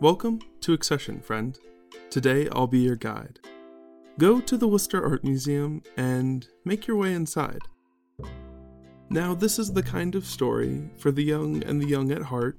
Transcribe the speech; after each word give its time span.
Welcome 0.00 0.40
to 0.62 0.72
Accession, 0.72 1.20
friend. 1.20 1.58
Today 2.08 2.48
I'll 2.52 2.66
be 2.66 2.78
your 2.78 2.96
guide. 2.96 3.38
Go 4.18 4.40
to 4.40 4.56
the 4.56 4.66
Worcester 4.66 5.04
Art 5.04 5.22
Museum 5.22 5.82
and 5.94 6.48
make 6.64 6.86
your 6.86 6.96
way 6.96 7.12
inside. 7.12 7.60
Now, 9.10 9.34
this 9.34 9.58
is 9.58 9.74
the 9.74 9.82
kind 9.82 10.14
of 10.14 10.24
story 10.24 10.88
for 10.96 11.12
the 11.12 11.22
young 11.22 11.62
and 11.64 11.82
the 11.82 11.86
young 11.86 12.10
at 12.12 12.22
heart, 12.22 12.58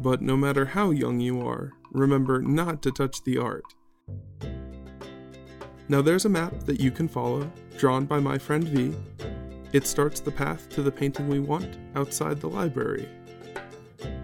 but 0.00 0.20
no 0.20 0.36
matter 0.36 0.64
how 0.64 0.90
young 0.90 1.20
you 1.20 1.46
are, 1.46 1.74
remember 1.92 2.42
not 2.42 2.82
to 2.82 2.90
touch 2.90 3.22
the 3.22 3.38
art. 3.38 3.62
Now, 5.88 6.02
there's 6.02 6.24
a 6.24 6.28
map 6.28 6.64
that 6.64 6.80
you 6.80 6.90
can 6.90 7.06
follow, 7.06 7.48
drawn 7.76 8.04
by 8.04 8.18
my 8.18 8.36
friend 8.36 8.64
V. 8.64 8.96
It 9.72 9.86
starts 9.86 10.18
the 10.18 10.32
path 10.32 10.68
to 10.70 10.82
the 10.82 10.90
painting 10.90 11.28
we 11.28 11.38
want 11.38 11.78
outside 11.94 12.40
the 12.40 12.48
library. 12.48 13.08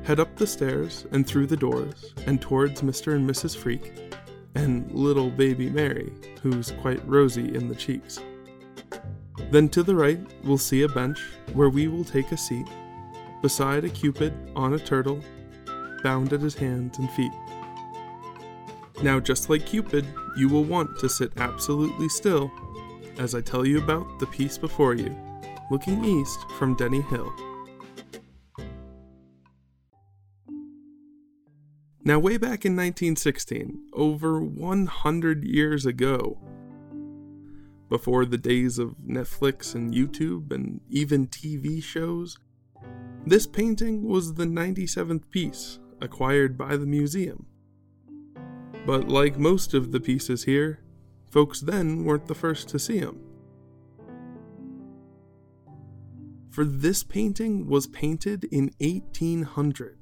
Head 0.04 0.20
up 0.20 0.36
the 0.36 0.46
stairs 0.46 1.06
and 1.12 1.26
through 1.26 1.46
the 1.46 1.56
doors 1.56 2.14
and 2.26 2.40
towards 2.40 2.82
Mr. 2.82 3.14
and 3.14 3.28
Mrs. 3.28 3.56
Freake 3.56 4.14
and 4.54 4.90
little 4.92 5.30
baby 5.30 5.70
Mary, 5.70 6.12
who's 6.42 6.72
quite 6.82 7.06
rosy 7.08 7.54
in 7.54 7.68
the 7.68 7.74
cheeks. 7.74 8.20
Then 9.50 9.68
to 9.70 9.82
the 9.82 9.94
right, 9.94 10.20
we'll 10.44 10.58
see 10.58 10.82
a 10.82 10.88
bench 10.88 11.18
where 11.54 11.70
we 11.70 11.88
will 11.88 12.04
take 12.04 12.32
a 12.32 12.36
seat 12.36 12.66
beside 13.42 13.84
a 13.84 13.90
cupid 13.90 14.32
on 14.54 14.74
a 14.74 14.78
turtle, 14.78 15.20
bound 16.02 16.32
at 16.32 16.40
his 16.40 16.54
hands 16.54 16.98
and 16.98 17.10
feet. 17.10 17.32
Now, 19.02 19.20
just 19.20 19.50
like 19.50 19.66
Cupid, 19.66 20.06
you 20.36 20.48
will 20.48 20.64
want 20.64 20.98
to 21.00 21.08
sit 21.08 21.32
absolutely 21.36 22.08
still 22.08 22.50
as 23.18 23.34
I 23.34 23.40
tell 23.40 23.66
you 23.66 23.78
about 23.78 24.18
the 24.18 24.26
piece 24.26 24.56
before 24.56 24.94
you, 24.94 25.14
looking 25.70 26.04
east 26.04 26.38
from 26.58 26.74
Denny 26.74 27.00
Hill. 27.02 27.32
Now, 32.06 32.18
way 32.18 32.36
back 32.36 32.66
in 32.66 32.76
1916, 32.76 33.88
over 33.94 34.38
100 34.38 35.42
years 35.42 35.86
ago, 35.86 36.38
before 37.88 38.26
the 38.26 38.36
days 38.36 38.78
of 38.78 38.96
Netflix 39.06 39.74
and 39.74 39.94
YouTube 39.94 40.52
and 40.52 40.82
even 40.90 41.26
TV 41.26 41.82
shows, 41.82 42.38
this 43.24 43.46
painting 43.46 44.06
was 44.06 44.34
the 44.34 44.44
97th 44.44 45.30
piece 45.30 45.78
acquired 46.02 46.58
by 46.58 46.76
the 46.76 46.84
museum. 46.84 47.46
But 48.84 49.08
like 49.08 49.38
most 49.38 49.72
of 49.72 49.90
the 49.90 50.00
pieces 50.00 50.44
here, 50.44 50.80
folks 51.30 51.60
then 51.60 52.04
weren't 52.04 52.26
the 52.26 52.34
first 52.34 52.68
to 52.68 52.78
see 52.78 53.00
them. 53.00 53.18
For 56.50 56.66
this 56.66 57.02
painting 57.02 57.66
was 57.66 57.86
painted 57.86 58.44
in 58.44 58.74
1800 58.78 59.96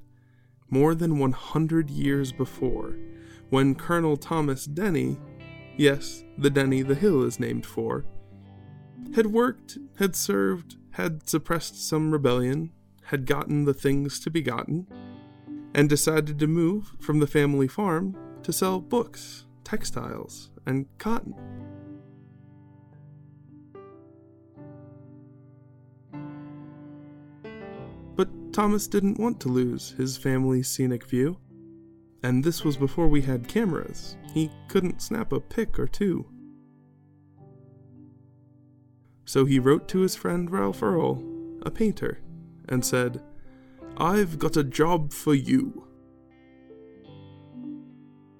more 0.73 0.95
than 0.95 1.19
100 1.19 1.91
years 1.91 2.31
before, 2.31 2.95
when 3.51 3.75
Colonel 3.75 4.17
Thomas 4.17 4.65
Denny, 4.65 5.19
yes, 5.77 6.23
the 6.35 6.49
Denny 6.49 6.81
the 6.81 6.95
hill 6.95 7.21
is 7.21 7.39
named 7.39 7.63
for, 7.63 8.05
had 9.13 9.27
worked, 9.27 9.77
had 9.99 10.15
served, 10.15 10.77
had 10.93 11.29
suppressed 11.29 11.87
some 11.87 12.11
rebellion, 12.11 12.71
had 13.03 13.27
gotten 13.27 13.65
the 13.65 13.73
things 13.75 14.19
to 14.21 14.31
be 14.31 14.41
gotten, 14.41 14.87
and 15.75 15.87
decided 15.87 16.39
to 16.39 16.47
move 16.47 16.93
from 16.99 17.19
the 17.19 17.27
family 17.27 17.67
farm 17.67 18.17
to 18.41 18.51
sell 18.51 18.79
books, 18.79 19.45
textiles, 19.63 20.49
and 20.65 20.87
cotton. 20.97 21.35
Thomas 28.53 28.87
didn't 28.87 29.19
want 29.19 29.39
to 29.39 29.49
lose 29.49 29.95
his 29.97 30.15
family's 30.15 30.67
scenic 30.67 31.07
view. 31.07 31.37
And 32.21 32.43
this 32.43 32.63
was 32.63 32.77
before 32.77 33.07
we 33.07 33.23
had 33.23 33.47
cameras. 33.47 34.15
He 34.31 34.51
couldn't 34.67 35.01
snap 35.01 35.33
a 35.33 35.39
pic 35.39 35.79
or 35.79 35.87
two. 35.87 36.27
So 39.25 39.45
he 39.45 39.57
wrote 39.57 39.87
to 39.89 40.01
his 40.01 40.15
friend 40.15 40.51
Ralph 40.51 40.83
Earl, 40.83 41.23
a 41.63 41.71
painter, 41.71 42.21
and 42.69 42.85
said, 42.85 43.23
I've 43.97 44.37
got 44.37 44.55
a 44.55 44.63
job 44.63 45.11
for 45.11 45.33
you. 45.33 45.87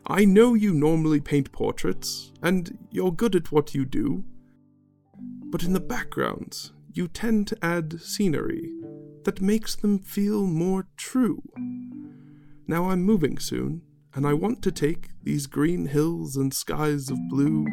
I 0.06 0.26
know 0.26 0.54
you 0.54 0.74
normally 0.74 1.22
paint 1.22 1.52
portraits, 1.52 2.32
and 2.44 2.88
you're 2.92 3.12
good 3.12 3.36
at 3.36 3.52
what 3.52 3.74
you 3.74 3.84
do, 3.84 4.24
but 5.50 5.64
in 5.64 5.74
the 5.74 5.80
backgrounds, 5.80 6.72
you 6.94 7.08
tend 7.08 7.48
to 7.48 7.58
add 7.66 8.00
scenery 8.00 8.72
that 9.26 9.42
makes 9.42 9.76
them 9.76 10.00
feel 10.00 10.46
more 10.46 10.88
true. 10.98 11.42
Now 12.68 12.90
I'm 12.90 13.04
moving 13.04 13.38
soon, 13.38 13.82
and 14.14 14.28
I 14.28 14.34
want 14.34 14.62
to 14.64 14.72
take 14.72 15.10
these 15.24 15.48
green 15.48 15.88
hills 15.88 16.36
and 16.36 16.54
skies 16.54 17.10
of 17.10 17.18
blue. 17.30 17.66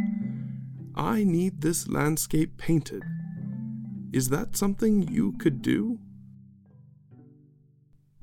I 0.94 1.24
need 1.24 1.60
this 1.60 1.88
landscape 1.88 2.56
painted. 2.56 3.02
Is 4.12 4.28
that 4.30 4.56
something 4.56 5.02
you 5.08 5.32
could 5.32 5.62
do? 5.62 5.98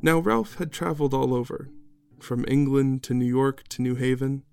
Now, 0.02 0.20
Ralph 0.20 0.56
had 0.56 0.72
traveled 0.72 1.14
all 1.14 1.34
over, 1.34 1.70
from 2.20 2.46
England 2.48 3.04
to 3.04 3.14
New 3.14 3.26
York 3.26 3.68
to 3.70 3.82
New 3.82 3.96
Haven. 3.96 4.44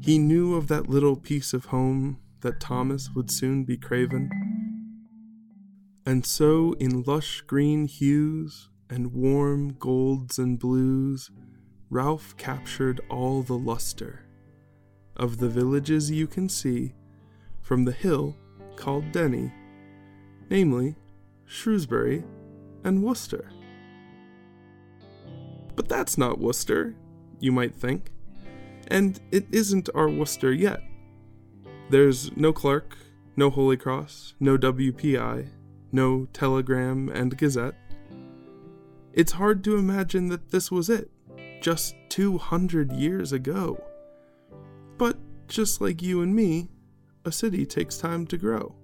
He 0.00 0.18
knew 0.18 0.54
of 0.54 0.68
that 0.68 0.88
little 0.88 1.16
piece 1.16 1.52
of 1.52 1.66
home 1.66 2.18
that 2.40 2.60
Thomas 2.60 3.10
would 3.14 3.30
soon 3.30 3.64
be 3.64 3.76
craving. 3.76 4.30
And 6.06 6.24
so, 6.24 6.74
in 6.78 7.02
lush 7.02 7.40
green 7.40 7.86
hues 7.86 8.70
and 8.88 9.12
warm 9.12 9.74
golds 9.80 10.38
and 10.38 10.56
blues, 10.56 11.32
Ralph 11.90 12.36
captured 12.36 13.00
all 13.10 13.42
the 13.42 13.58
luster 13.58 14.24
of 15.16 15.38
the 15.38 15.48
villages 15.48 16.08
you 16.08 16.28
can 16.28 16.48
see 16.48 16.94
from 17.60 17.84
the 17.84 17.92
hill 17.92 18.36
called 18.76 19.10
Denny, 19.10 19.52
namely 20.48 20.94
Shrewsbury 21.44 22.22
and 22.84 23.02
Worcester. 23.02 23.50
But 25.74 25.88
that's 25.88 26.16
not 26.16 26.38
Worcester, 26.38 26.94
you 27.40 27.50
might 27.50 27.74
think, 27.74 28.12
and 28.88 29.20
it 29.32 29.46
isn't 29.50 29.88
our 29.92 30.08
Worcester 30.08 30.52
yet. 30.52 30.84
There's 31.90 32.36
no 32.36 32.52
Clark, 32.52 32.96
no 33.36 33.50
Holy 33.50 33.76
Cross, 33.76 34.34
no 34.38 34.56
WPI, 34.56 35.48
no 35.92 36.26
Telegram 36.32 37.08
and 37.08 37.36
Gazette. 37.36 37.74
It's 39.12 39.32
hard 39.32 39.64
to 39.64 39.76
imagine 39.76 40.28
that 40.28 40.50
this 40.50 40.70
was 40.70 40.90
it, 40.90 41.10
just 41.60 41.94
200 42.10 42.92
years 42.92 43.32
ago. 43.32 43.82
But 44.98 45.16
just 45.48 45.80
like 45.80 46.02
you 46.02 46.20
and 46.20 46.34
me, 46.34 46.68
a 47.24 47.32
city 47.32 47.64
takes 47.66 47.98
time 47.98 48.26
to 48.26 48.36
grow. 48.36 48.74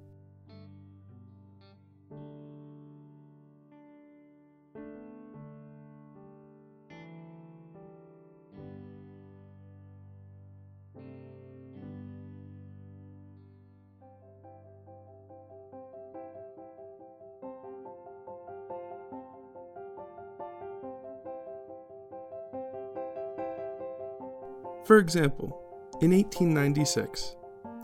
For 24.85 24.99
example, 24.99 25.59
in 26.01 26.11
1896, 26.11 27.37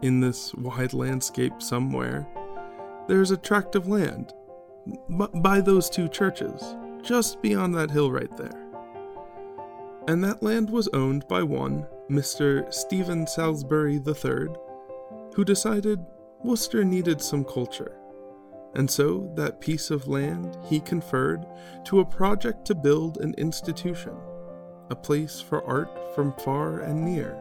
in 0.03 0.21
this 0.21 0.53
wide 0.55 0.93
landscape 0.93 1.63
somewhere, 1.63 2.27
there's 3.07 3.31
a 3.31 3.37
tract 3.37 3.77
of 3.77 3.87
land 3.87 4.33
by 5.09 5.61
those 5.61 5.89
two 5.89 6.09
churches, 6.09 6.77
just 7.03 7.41
beyond 7.41 7.75
that 7.75 7.91
hill 7.91 8.11
right 8.11 8.35
there. 8.37 8.67
And 10.09 10.25
that 10.25 10.43
land 10.43 10.71
was 10.71 10.89
owned 10.89 11.29
by 11.29 11.43
one, 11.43 11.87
Mr. 12.11 12.73
Stephen 12.75 13.27
Salisbury 13.27 14.01
III, 14.05 14.49
who 15.35 15.45
decided 15.45 16.01
Worcester 16.43 16.85
needed 16.85 17.23
some 17.23 17.45
culture. 17.45 17.97
And 18.75 18.91
so 18.91 19.31
that 19.37 19.61
piece 19.61 19.91
of 19.91 20.09
land 20.09 20.57
he 20.69 20.81
conferred 20.81 21.47
to 21.85 22.01
a 22.01 22.05
project 22.05 22.65
to 22.67 22.75
build 22.75 23.19
an 23.19 23.35
institution 23.39 24.17
a 24.91 24.97
place 24.97 25.41
for 25.41 25.65
art 25.65 25.91
from 26.15 26.33
far 26.35 26.81
and 26.81 27.05
near, 27.05 27.37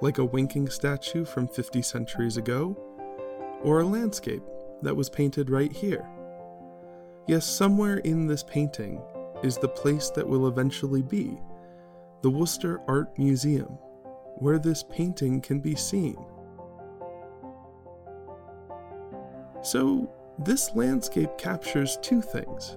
like 0.00 0.18
a 0.18 0.24
winking 0.24 0.68
statue 0.68 1.24
from 1.24 1.48
50 1.48 1.82
centuries 1.82 2.36
ago, 2.36 2.76
or 3.62 3.80
a 3.80 3.86
landscape 3.86 4.42
that 4.82 4.96
was 4.96 5.10
painted 5.10 5.50
right 5.50 5.72
here. 5.72 6.08
Yes, 7.26 7.46
somewhere 7.46 7.98
in 7.98 8.26
this 8.26 8.42
painting 8.42 9.00
is 9.42 9.58
the 9.58 9.68
place 9.68 10.10
that 10.10 10.26
will 10.26 10.48
eventually 10.48 11.02
be 11.02 11.38
the 12.22 12.30
Worcester 12.30 12.80
Art 12.88 13.16
Museum, 13.18 13.78
where 14.38 14.58
this 14.58 14.82
painting 14.82 15.40
can 15.40 15.60
be 15.60 15.76
seen. 15.76 16.16
So, 19.62 20.12
this 20.38 20.70
landscape 20.74 21.36
captures 21.36 21.98
two 22.02 22.22
things 22.22 22.76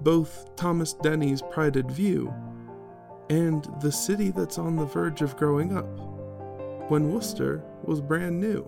both 0.00 0.54
Thomas 0.54 0.92
Denny's 0.94 1.42
prided 1.50 1.90
view 1.90 2.32
and 3.30 3.64
the 3.80 3.92
city 3.92 4.30
that's 4.30 4.58
on 4.58 4.76
the 4.76 4.84
verge 4.84 5.22
of 5.22 5.36
growing 5.36 5.76
up, 5.76 5.86
when 6.90 7.12
Worcester 7.12 7.62
was 7.82 8.00
brand 8.00 8.40
new. 8.40 8.66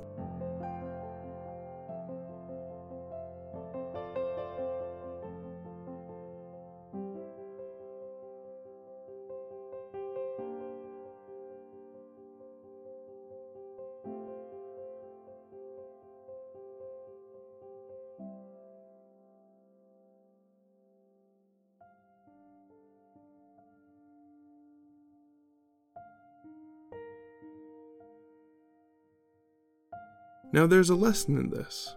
Now, 30.53 30.67
there's 30.67 30.91
a 30.91 30.97
lesson 30.97 31.37
in 31.37 31.51
this, 31.51 31.95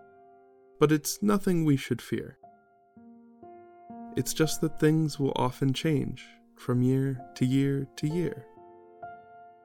but 0.80 0.92
it's 0.92 1.24
nothing 1.24 1.66
we 1.66 1.76
should 1.76 2.02
fear. 2.02 2.38
It's 4.16 4.34
just 4.34 4.62
that 4.62 4.80
things 4.80 5.20
will 5.20 5.34
often 5.36 5.74
change 5.74 6.24
from 6.56 6.84
year 6.84 7.20
to 7.36 7.46
year 7.46 7.88
to 7.96 8.08
year. 8.08 8.46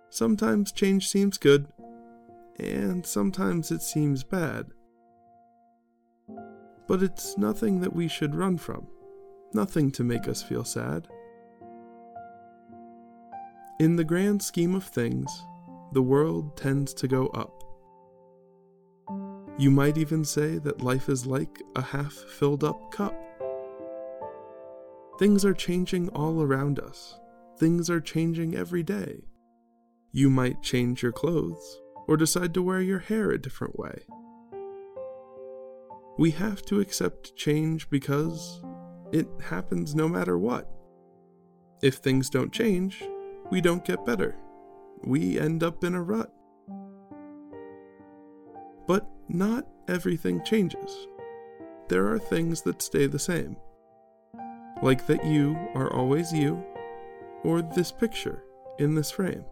Sometimes 0.08 0.72
change 0.72 1.08
seems 1.08 1.36
good, 1.36 1.68
and 2.58 3.04
sometimes 3.04 3.70
it 3.70 3.82
seems 3.82 4.24
bad. 4.24 4.66
But 6.86 7.02
it's 7.02 7.36
nothing 7.36 7.80
that 7.80 7.94
we 7.94 8.08
should 8.08 8.34
run 8.34 8.56
from, 8.56 8.86
nothing 9.52 9.90
to 9.92 10.04
make 10.04 10.26
us 10.26 10.42
feel 10.42 10.64
sad. 10.64 11.06
In 13.78 13.96
the 13.96 14.04
grand 14.04 14.42
scheme 14.42 14.74
of 14.74 14.84
things, 14.84 15.30
the 15.92 16.02
world 16.02 16.56
tends 16.56 16.94
to 16.94 17.06
go 17.06 17.26
up. 17.28 17.57
You 19.58 19.72
might 19.72 19.98
even 19.98 20.24
say 20.24 20.58
that 20.58 20.84
life 20.84 21.08
is 21.08 21.26
like 21.26 21.60
a 21.74 21.82
half 21.82 22.12
filled 22.12 22.62
up 22.62 22.92
cup. 22.92 23.14
Things 25.18 25.44
are 25.44 25.52
changing 25.52 26.10
all 26.10 26.40
around 26.40 26.78
us. 26.78 27.18
Things 27.58 27.90
are 27.90 28.00
changing 28.00 28.54
every 28.54 28.84
day. 28.84 29.24
You 30.12 30.30
might 30.30 30.62
change 30.62 31.02
your 31.02 31.10
clothes 31.10 31.80
or 32.06 32.16
decide 32.16 32.54
to 32.54 32.62
wear 32.62 32.80
your 32.80 33.00
hair 33.00 33.32
a 33.32 33.40
different 33.40 33.76
way. 33.76 33.98
We 36.18 36.30
have 36.32 36.62
to 36.66 36.78
accept 36.78 37.34
change 37.34 37.90
because 37.90 38.62
it 39.10 39.26
happens 39.42 39.92
no 39.92 40.08
matter 40.08 40.38
what. 40.38 40.70
If 41.82 41.96
things 41.96 42.30
don't 42.30 42.52
change, 42.52 43.02
we 43.50 43.60
don't 43.60 43.84
get 43.84 44.06
better. 44.06 44.36
We 45.02 45.36
end 45.38 45.64
up 45.64 45.82
in 45.82 45.96
a 45.96 46.02
rut. 46.02 46.32
But 48.88 49.06
not 49.28 49.66
everything 49.86 50.42
changes. 50.44 51.06
There 51.88 52.08
are 52.08 52.18
things 52.18 52.62
that 52.62 52.80
stay 52.80 53.06
the 53.06 53.18
same. 53.18 53.56
Like 54.82 55.06
that 55.06 55.24
you 55.26 55.56
are 55.74 55.92
always 55.92 56.32
you, 56.32 56.64
or 57.44 57.60
this 57.60 57.92
picture 57.92 58.42
in 58.78 58.94
this 58.94 59.10
frame. 59.10 59.44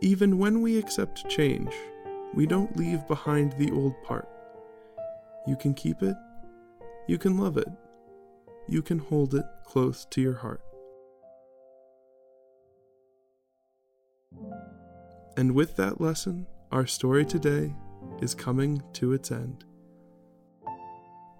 Even 0.00 0.38
when 0.38 0.62
we 0.62 0.78
accept 0.78 1.28
change, 1.28 1.74
we 2.32 2.46
don't 2.46 2.74
leave 2.78 3.06
behind 3.06 3.52
the 3.52 3.70
old 3.72 3.92
part. 4.02 4.28
You 5.46 5.56
can 5.56 5.74
keep 5.74 6.02
it, 6.02 6.16
you 7.06 7.18
can 7.18 7.36
love 7.36 7.58
it, 7.58 7.68
you 8.66 8.80
can 8.80 9.00
hold 9.00 9.34
it 9.34 9.44
close 9.64 10.06
to 10.06 10.22
your 10.22 10.36
heart. 10.36 10.62
And 15.40 15.54
with 15.54 15.74
that 15.76 16.02
lesson, 16.02 16.46
our 16.70 16.86
story 16.86 17.24
today 17.24 17.74
is 18.20 18.34
coming 18.34 18.82
to 18.92 19.14
its 19.14 19.32
end. 19.32 19.64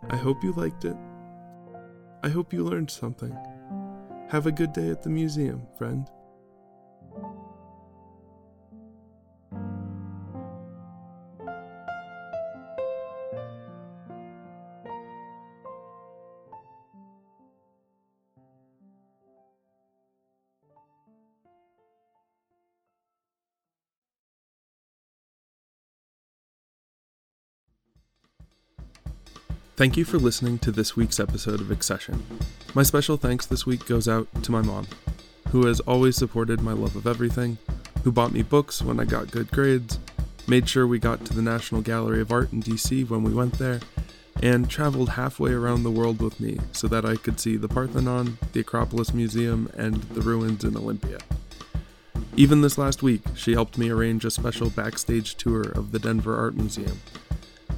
I 0.09 0.17
hope 0.17 0.43
you 0.43 0.53
liked 0.53 0.87
it. 0.87 0.97
I 2.23 2.31
hope 2.31 2.51
you 2.51 2.65
learned 2.65 2.91
something. 2.91 3.37
Have 4.31 4.47
a 4.47 4.53
good 4.53 4.73
day 4.73 4.89
at 4.89 5.03
the 5.03 5.11
museum, 5.11 5.67
friend. 5.77 6.09
Thank 29.81 29.97
you 29.97 30.05
for 30.05 30.19
listening 30.19 30.59
to 30.59 30.71
this 30.71 30.95
week's 30.95 31.19
episode 31.19 31.63
of 31.63 31.71
Accession. 31.71 32.23
My 32.75 32.83
special 32.83 33.17
thanks 33.17 33.47
this 33.47 33.65
week 33.65 33.87
goes 33.87 34.09
out 34.09 34.29
to 34.43 34.53
my 34.53 34.61
mom, 34.61 34.87
who 35.49 35.65
has 35.65 35.81
always 35.81 36.17
supported 36.17 36.61
my 36.61 36.75
love 36.75 36.97
of 36.97 37.07
everything, 37.07 37.57
who 38.05 38.13
bought 38.13 38.35
me 38.35 38.43
books 38.43 38.83
when 38.83 39.01
I 39.01 39.07
got 39.07 39.31
good 39.31 39.51
grades, 39.51 39.99
made 40.47 40.69
sure 40.69 40.87
we 40.87 40.99
got 40.99 41.25
to 41.25 41.35
the 41.35 41.41
National 41.41 41.81
Gallery 41.81 42.21
of 42.21 42.31
Art 42.31 42.53
in 42.53 42.63
DC 42.63 43.09
when 43.09 43.23
we 43.23 43.33
went 43.33 43.55
there, 43.59 43.81
and 44.43 44.69
traveled 44.69 45.09
halfway 45.09 45.53
around 45.53 45.83
the 45.83 45.91
world 45.91 46.21
with 46.21 46.41
me 46.41 46.59
so 46.73 46.87
that 46.87 47.07
I 47.07 47.17
could 47.17 47.41
see 47.41 47.57
the 47.57 47.67
Parthenon, 47.67 48.37
the 48.53 48.61
Acropolis 48.61 49.15
Museum, 49.15 49.73
and 49.79 49.95
the 49.95 50.21
ruins 50.21 50.63
in 50.63 50.77
Olympia. 50.77 51.21
Even 52.37 52.61
this 52.61 52.77
last 52.77 53.03
week, 53.03 53.23
she 53.35 53.53
helped 53.53 53.79
me 53.79 53.89
arrange 53.89 54.27
a 54.27 54.31
special 54.31 54.69
backstage 54.69 55.37
tour 55.37 55.63
of 55.63 55.93
the 55.93 55.99
Denver 55.99 56.37
Art 56.37 56.55
Museum 56.55 57.01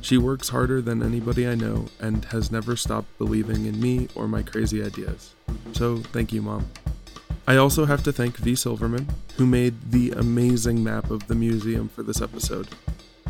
she 0.02 0.19
works 0.19 0.50
harder 0.50 0.82
than 0.82 1.02
anybody 1.02 1.46
I 1.46 1.54
know 1.54 1.87
and 2.00 2.25
has 2.26 2.50
never 2.50 2.76
stopped 2.76 3.16
believing 3.19 3.66
in 3.66 3.81
me 3.81 4.08
or 4.14 4.28
my 4.28 4.43
crazy 4.43 4.84
ideas. 4.84 5.34
So, 5.72 5.99
thank 5.99 6.32
you, 6.32 6.43
Mom. 6.43 6.69
I 7.46 7.56
also 7.56 7.87
have 7.87 8.02
to 8.04 8.12
thank 8.12 8.37
V. 8.37 8.54
Silverman, 8.54 9.08
who 9.37 9.46
made 9.46 9.93
the 9.93 10.10
amazing 10.10 10.82
map 10.84 11.10
of 11.10 11.26
the 11.28 11.34
museum 11.34 11.88
for 11.88 12.02
this 12.02 12.20
episode. 12.20 12.69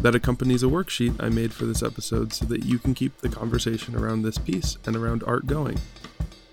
That 0.00 0.14
accompanies 0.14 0.62
a 0.62 0.66
worksheet 0.66 1.22
I 1.22 1.28
made 1.28 1.52
for 1.52 1.64
this 1.64 1.82
episode 1.82 2.32
so 2.32 2.44
that 2.46 2.64
you 2.64 2.78
can 2.78 2.94
keep 2.94 3.18
the 3.18 3.28
conversation 3.28 3.94
around 3.94 4.22
this 4.22 4.38
piece 4.38 4.76
and 4.84 4.96
around 4.96 5.22
art 5.26 5.46
going. 5.46 5.78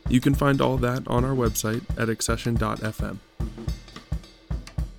You 0.07 0.19
can 0.19 0.35
find 0.35 0.61
all 0.61 0.77
that 0.77 1.07
on 1.07 1.23
our 1.23 1.35
website 1.35 1.83
at 1.97 2.09
accession.fm. 2.09 3.17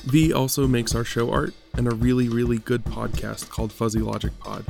V 0.03 0.33
also 0.33 0.67
makes 0.67 0.95
our 0.95 1.05
show 1.05 1.31
art 1.31 1.55
and 1.75 1.87
a 1.87 1.95
really, 1.95 2.29
really 2.29 2.59
good 2.59 2.85
podcast 2.85 3.51
called 3.51 3.73
Fuzzy 3.73 4.01
Logic 4.01 4.33
Pod. 4.41 4.65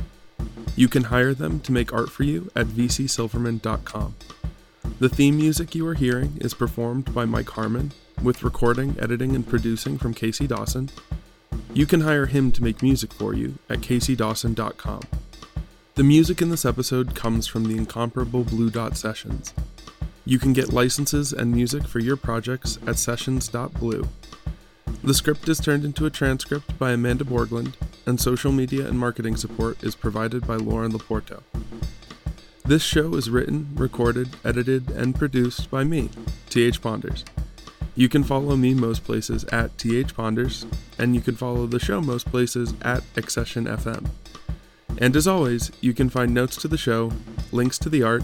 You 0.75 0.87
can 0.87 1.03
hire 1.05 1.33
them 1.33 1.59
to 1.61 1.71
make 1.71 1.93
art 1.93 2.09
for 2.09 2.23
you 2.23 2.49
at 2.55 2.67
vcsilverman.com. 2.67 4.15
The 4.99 5.09
theme 5.09 5.37
music 5.37 5.75
you 5.75 5.85
are 5.87 5.93
hearing 5.93 6.37
is 6.39 6.53
performed 6.53 7.13
by 7.13 7.25
Mike 7.25 7.49
Harmon, 7.49 7.91
with 8.23 8.43
recording, 8.43 8.95
editing, 8.99 9.35
and 9.35 9.47
producing 9.47 9.97
from 9.97 10.13
Casey 10.13 10.47
Dawson. 10.47 10.89
You 11.73 11.85
can 11.85 12.01
hire 12.01 12.25
him 12.25 12.51
to 12.53 12.63
make 12.63 12.81
music 12.81 13.13
for 13.13 13.33
you 13.33 13.57
at 13.69 13.79
caseydawson.com. 13.79 15.01
The 15.95 16.03
music 16.03 16.41
in 16.41 16.49
this 16.49 16.65
episode 16.65 17.15
comes 17.15 17.47
from 17.47 17.65
the 17.65 17.77
incomparable 17.77 18.43
Blue 18.43 18.69
Dot 18.69 18.97
Sessions. 18.97 19.53
You 20.25 20.39
can 20.39 20.53
get 20.53 20.71
licenses 20.71 21.33
and 21.33 21.51
music 21.51 21.87
for 21.87 21.99
your 21.99 22.15
projects 22.15 22.77
at 22.85 22.97
sessions.blue. 22.97 24.07
The 25.03 25.13
script 25.13 25.49
is 25.49 25.59
turned 25.59 25.83
into 25.83 26.05
a 26.05 26.11
transcript 26.11 26.77
by 26.77 26.91
Amanda 26.91 27.23
Borgland, 27.23 27.73
and 28.05 28.19
social 28.19 28.51
media 28.51 28.87
and 28.87 28.99
marketing 28.99 29.35
support 29.35 29.83
is 29.83 29.95
provided 29.95 30.45
by 30.47 30.55
Lauren 30.55 30.91
Laporto. 30.91 31.41
This 32.63 32.83
show 32.83 33.15
is 33.15 33.29
written, 33.29 33.69
recorded, 33.75 34.35
edited, 34.45 34.91
and 34.91 35.15
produced 35.15 35.69
by 35.71 35.83
me, 35.83 36.09
TH 36.49 36.81
Ponders. 36.81 37.25
You 37.95 38.07
can 38.07 38.23
follow 38.23 38.55
me 38.55 38.73
most 38.73 39.03
places 39.03 39.43
at 39.45 39.77
TH 39.77 40.15
Ponders, 40.15 40.65
and 40.97 41.13
you 41.13 41.21
can 41.21 41.35
follow 41.35 41.67
the 41.67 41.79
show 41.79 42.01
most 42.01 42.27
places 42.27 42.73
at 42.81 43.03
Accession 43.17 43.65
FM. 43.65 44.09
And 44.97 45.15
as 45.15 45.27
always, 45.27 45.71
you 45.81 45.93
can 45.93 46.09
find 46.09 46.33
notes 46.33 46.55
to 46.57 46.67
the 46.67 46.77
show, 46.77 47.11
links 47.51 47.77
to 47.79 47.89
the 47.89 48.03
art, 48.03 48.23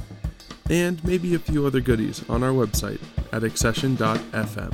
and 0.70 1.04
maybe 1.04 1.34
a 1.34 1.40
few 1.40 1.66
other 1.66 1.82
goodies 1.82 2.24
on 2.30 2.44
our 2.44 2.52
website 2.52 3.02
at 3.32 3.44
accession.fm. 3.44 4.74